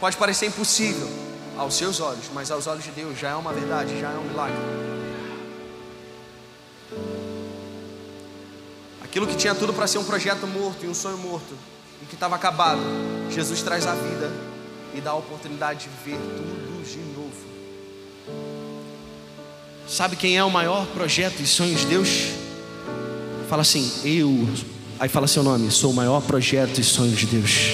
[0.00, 1.08] Pode parecer impossível
[1.58, 4.22] aos seus olhos, mas aos olhos de Deus já é uma verdade, já é um
[4.22, 4.56] milagre.
[9.02, 11.54] Aquilo que tinha tudo para ser um projeto morto e um sonho morto,
[12.00, 12.80] e que estava acabado,
[13.30, 14.30] Jesus traz a vida
[14.94, 17.48] e dá a oportunidade de ver tudo de novo.
[19.88, 22.28] Sabe quem é o maior projeto e sonhos de Deus?
[23.48, 24.48] Fala assim, eu.
[25.00, 27.72] Aí fala seu nome, sou o maior projeto e sonhos de Deus.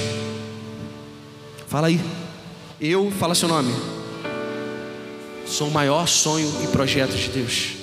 [1.66, 2.23] Fala aí.
[2.86, 3.74] Eu, fala seu nome.
[5.46, 7.76] Sou o maior sonho e projeto de Deus.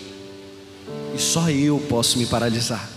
[1.16, 2.88] E só eu posso me paralisar.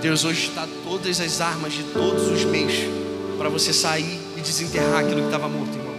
[0.00, 2.72] Deus hoje está todas as armas de todos os meios
[3.36, 5.94] para você sair e desenterrar aquilo que estava morto, irmão.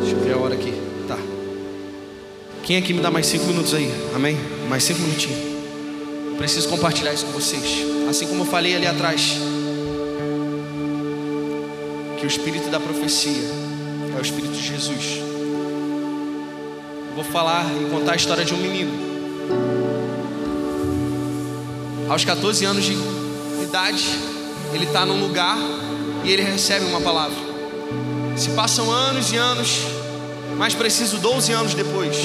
[0.00, 0.74] Deixa eu ver a hora aqui.
[1.08, 1.16] Tá.
[2.62, 3.90] Quem aqui me dá mais cinco minutos aí?
[4.14, 4.36] Amém?
[4.68, 5.53] Mais cinco minutinhos.
[6.38, 7.62] Preciso compartilhar isso com vocês.
[8.08, 9.38] Assim como eu falei ali atrás.
[12.18, 13.42] Que o espírito da profecia
[14.16, 15.34] é o espírito de Jesus
[17.14, 18.92] vou falar e contar a história de um menino.
[22.08, 22.92] Aos 14 anos de
[23.62, 24.04] idade,
[24.72, 25.56] ele está num lugar
[26.24, 27.36] e ele recebe uma palavra.
[28.36, 29.78] Se passam anos e anos,
[30.56, 32.16] mais preciso 12 anos depois.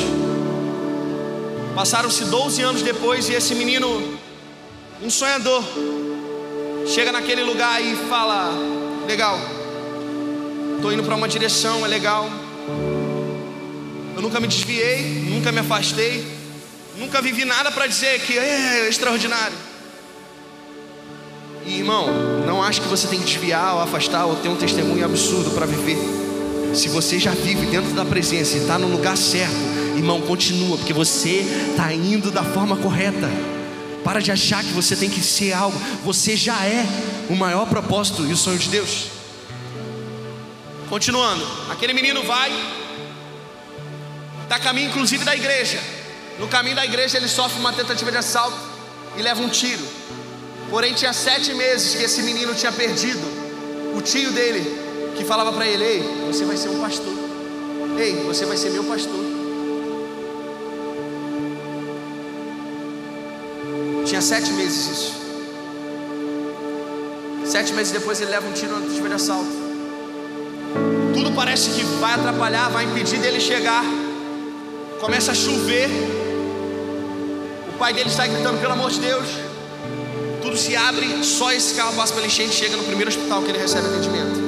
[1.80, 4.20] Passaram-se 12 anos depois e esse menino,
[5.02, 5.64] um sonhador,
[6.86, 8.52] chega naquele lugar e fala:
[9.08, 9.40] Legal,
[10.76, 12.30] estou indo para uma direção, é legal
[14.14, 16.28] eu nunca me desviei, nunca me afastei,
[16.98, 19.56] nunca vivi nada para dizer que é extraordinário.
[21.66, 22.08] E irmão,
[22.46, 25.66] não acho que você tem que desviar ou afastar ou ter um testemunho absurdo para
[25.66, 25.98] viver.
[26.76, 30.94] Se você já vive dentro da presença e está no lugar certo, irmão, continua, porque
[30.94, 33.30] você está indo da forma correta.
[34.04, 36.86] Para de achar que você tem que ser algo, você já é
[37.30, 39.08] o maior propósito e o sonho de Deus.
[40.90, 42.52] Continuando, aquele menino vai,
[44.44, 45.80] está a caminho inclusive da igreja.
[46.40, 48.58] No caminho da igreja ele sofre uma tentativa de assalto
[49.18, 49.86] e leva um tiro.
[50.70, 53.20] Porém, tinha sete meses que esse menino tinha perdido
[53.96, 54.64] o tio dele,
[55.18, 57.14] que falava para ele: Ei, você vai ser um pastor.
[57.98, 59.29] Ei, você vai ser meu pastor.
[64.10, 65.14] Tinha sete meses isso.
[67.46, 69.50] Sete meses depois ele leva um tiro na tentativa de assalto.
[71.14, 73.84] Tudo parece que vai atrapalhar, vai impedir dele chegar
[75.00, 75.90] Começa a chover.
[77.70, 79.28] O pai dele está gritando, pelo amor de Deus.
[80.42, 83.58] Tudo se abre, só esse carro passa pela enchente chega no primeiro hospital que ele
[83.58, 84.40] recebe atendimento.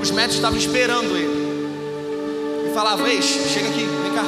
[0.00, 2.70] Os médicos estavam esperando ele.
[2.70, 4.24] E falavam, ei, chega aqui, vem cá.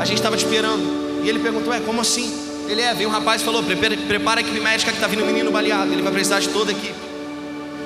[0.00, 1.24] A gente estava te esperando.
[1.24, 2.43] E ele perguntou, é, como assim?
[2.68, 5.26] Ele é, veio um rapaz e falou, prepara, a equipe médica que está vindo um
[5.26, 5.92] menino baleado.
[5.92, 6.94] Ele vai precisar de toda a equipe.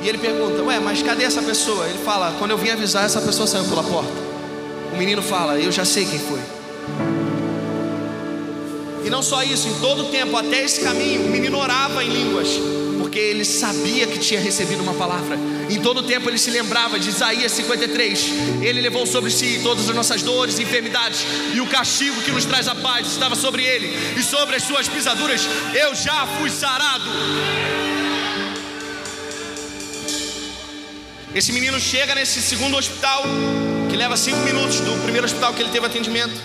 [0.03, 1.87] E ele pergunta, ué, mas cadê essa pessoa?
[1.87, 4.12] Ele fala, quando eu vim avisar, essa pessoa saiu pela porta.
[4.93, 6.41] O menino fala, eu já sei quem foi.
[9.05, 12.09] E não só isso, em todo o tempo, até esse caminho, o menino orava em
[12.09, 12.49] línguas,
[13.09, 15.35] porque ele sabia que tinha recebido uma palavra.
[15.71, 18.21] Em todo o tempo ele se lembrava de Isaías 53.
[18.61, 22.45] Ele levou sobre si todas as nossas dores e enfermidades, e o castigo que nos
[22.45, 25.41] traz a paz estava sobre ele, e sobre as suas pisaduras
[25.75, 27.11] eu já fui sarado.
[31.35, 33.23] Esse menino chega nesse segundo hospital,
[33.89, 36.39] que leva cinco minutos do primeiro hospital que ele teve atendimento.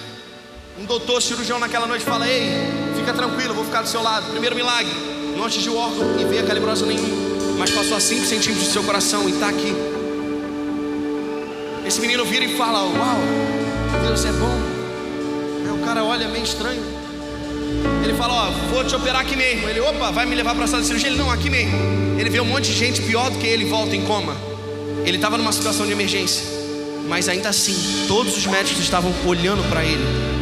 [0.80, 2.50] Um doutor cirurgião naquela noite fala: Ei,
[2.96, 4.32] fica tranquilo, vou ficar do seu lado.
[4.32, 4.94] Primeiro milagre,
[5.36, 8.72] não atingiu o órgão e veio a calibrosa nenhum, mas passou a 5 centímetros do
[8.72, 9.74] seu coração e está aqui.
[11.86, 13.18] Esse menino vira e fala: Uau,
[14.06, 14.58] Deus é bom.
[15.66, 16.82] Aí o cara olha meio estranho.
[18.04, 19.68] Ele fala: Ó, vou te operar aqui mesmo.
[19.70, 21.10] Ele, opa, vai me levar para a sala de cirurgia?
[21.10, 21.74] Ele, não, aqui mesmo.
[22.20, 24.36] Ele vê um monte de gente pior do que ele volta em coma.
[25.06, 26.46] Ele estava numa situação de emergência,
[27.10, 27.76] mas ainda assim,
[28.08, 30.34] todos os médicos estavam olhando para ele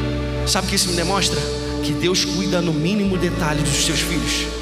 [0.47, 1.39] Sabe o que isso me demonstra?
[1.83, 4.60] Que Deus cuida no mínimo detalhe dos seus filhos.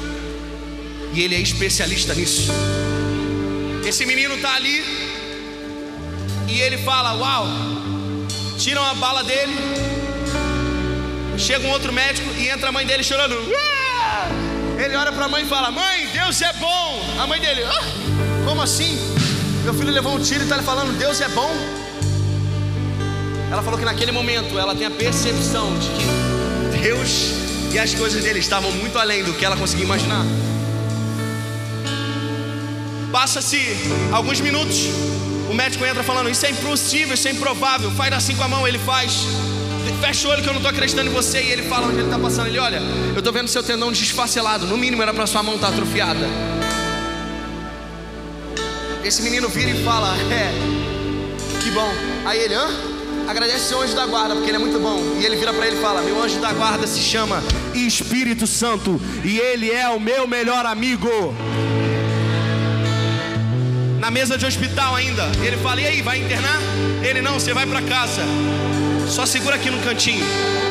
[1.12, 2.50] E Ele é especialista nisso.
[3.84, 4.84] Esse menino está ali
[6.48, 7.46] e ele fala: Uau!
[8.58, 9.54] Tiram a bala dele.
[11.38, 13.34] Chega um outro médico e entra a mãe dele chorando.
[14.78, 17.02] Ele olha para a mãe e fala: Mãe, Deus é bom.
[17.18, 17.84] A mãe dele, ah!
[18.44, 18.98] Como assim?
[19.64, 21.50] Meu filho levou um tiro e está falando, Deus é bom.
[23.50, 27.32] Ela falou que naquele momento ela tem a percepção de que Deus
[27.72, 30.24] e as coisas dele estavam muito além do que ela conseguia imaginar.
[33.12, 33.58] Passa-se
[34.12, 34.86] alguns minutos,
[35.50, 37.90] o médico entra falando: Isso é impossível, isso é improvável.
[37.90, 39.26] Faz assim com a mão, ele faz.
[40.00, 41.42] Fecha o olho que eu não estou acreditando em você.
[41.42, 42.46] E ele fala onde ele está passando.
[42.46, 42.80] Ele olha,
[43.12, 44.66] eu estou vendo seu tendão desfacelado.
[44.66, 46.26] No mínimo era para sua mão estar tá atrofiada.
[49.04, 50.52] Esse menino vira e fala: É,
[51.60, 51.92] que bom.
[52.24, 52.68] Aí ele, hã?
[53.26, 55.00] Agradece seu anjo da guarda, porque ele é muito bom.
[55.20, 57.42] E ele vira para ele e fala: Meu anjo da guarda se chama
[57.74, 59.00] Espírito Santo.
[59.24, 61.34] E ele é o meu melhor amigo
[64.00, 65.30] na mesa de hospital ainda.
[65.44, 66.58] Ele fala: E aí, vai internar?
[67.02, 68.22] Ele não, você vai para casa.
[69.06, 70.24] Só segura aqui no cantinho.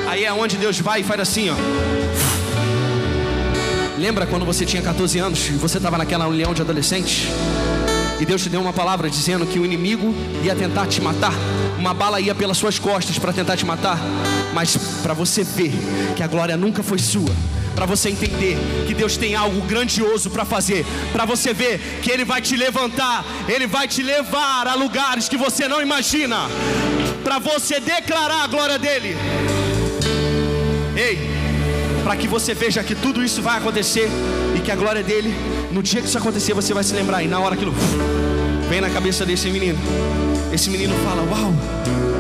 [0.08, 1.56] Aí é onde Deus vai e faz assim, ó.
[3.98, 7.28] Lembra quando você tinha 14 anos e você estava naquela união de adolescentes?
[8.20, 11.34] E Deus te deu uma palavra dizendo que o inimigo ia tentar te matar.
[11.78, 14.00] Uma bala ia pelas suas costas para tentar te matar.
[14.54, 15.74] Mas para você ver
[16.16, 17.32] que a glória nunca foi sua
[17.80, 22.26] para você entender que Deus tem algo grandioso para fazer, para você ver que Ele
[22.26, 26.40] vai te levantar, Ele vai te levar a lugares que você não imagina,
[27.24, 29.16] para você declarar a glória dEle.
[30.94, 31.20] Ei,
[32.04, 34.10] para que você veja que tudo isso vai acontecer
[34.58, 35.34] e que a glória dele,
[35.72, 37.74] no dia que isso acontecer, você vai se lembrar, e na hora aquilo
[38.70, 39.80] vem na cabeça desse menino,
[40.52, 42.19] esse menino fala: Uau!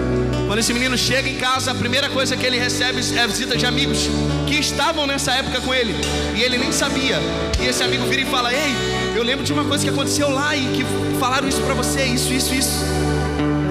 [0.50, 3.56] Quando esse menino chega em casa, a primeira coisa que ele recebe é a visita
[3.56, 4.10] de amigos
[4.48, 5.94] que estavam nessa época com ele
[6.36, 7.20] e ele nem sabia.
[7.62, 8.74] E esse amigo vira e fala: Ei,
[9.16, 10.84] eu lembro de uma coisa que aconteceu lá e que
[11.20, 12.84] falaram isso para você, isso, isso, isso.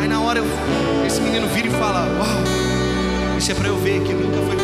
[0.00, 0.40] Aí na hora
[1.04, 4.56] esse menino vira e fala: Uau, isso é para eu ver que nunca foi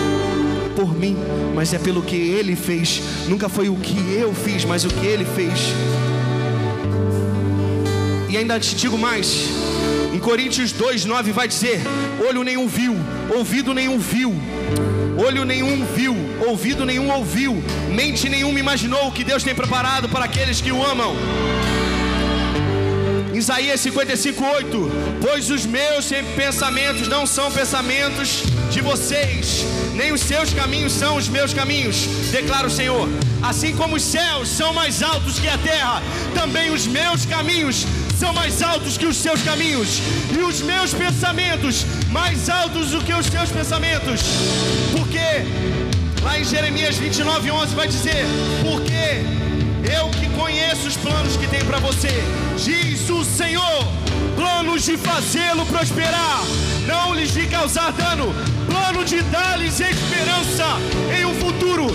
[0.77, 1.17] por mim,
[1.53, 3.03] mas é pelo que ele fez.
[3.27, 5.75] Nunca foi o que eu fiz, mas o que ele fez.
[8.31, 9.49] E ainda te digo mais.
[10.15, 11.81] Em Coríntios 2:9 vai dizer:
[12.25, 12.95] olho nenhum viu,
[13.37, 14.33] ouvido nenhum viu,
[15.19, 16.15] olho nenhum viu,
[16.47, 20.85] ouvido nenhum ouviu, mente nenhuma imaginou o que Deus tem preparado para aqueles que o
[20.85, 21.17] amam.
[23.35, 24.89] Isaías 55:8
[25.21, 31.29] Pois os meus pensamentos não são pensamentos de vocês, nem os seus caminhos são os
[31.29, 33.09] meus caminhos, declara o Senhor.
[33.43, 36.01] Assim como os céus são mais altos que a terra,
[36.35, 37.85] também os meus caminhos
[38.25, 40.01] são mais altos que os seus caminhos,
[40.35, 44.23] e os meus pensamentos mais altos do que os seus pensamentos.
[44.93, 45.27] Porque
[46.23, 48.25] lá em Jeremias 29, 11 vai dizer:
[48.63, 49.05] Porque
[49.99, 52.15] eu que conheço os planos que tem para você,
[52.57, 53.87] diz o Senhor,
[54.37, 56.41] planos de fazê-lo prosperar,
[56.87, 58.35] não lhes de causar dano,
[58.67, 60.65] plano de dar-lhes esperança
[61.15, 61.89] em um futuro.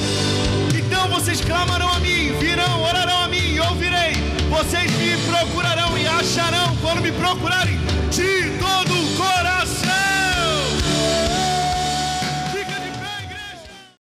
[0.78, 4.19] Então vocês clamarão a mim, virão, orarão a mim e ouvirei
[4.60, 7.80] vocês me procurarão e acharão quando me procurarem.
[8.12, 8.89] De todo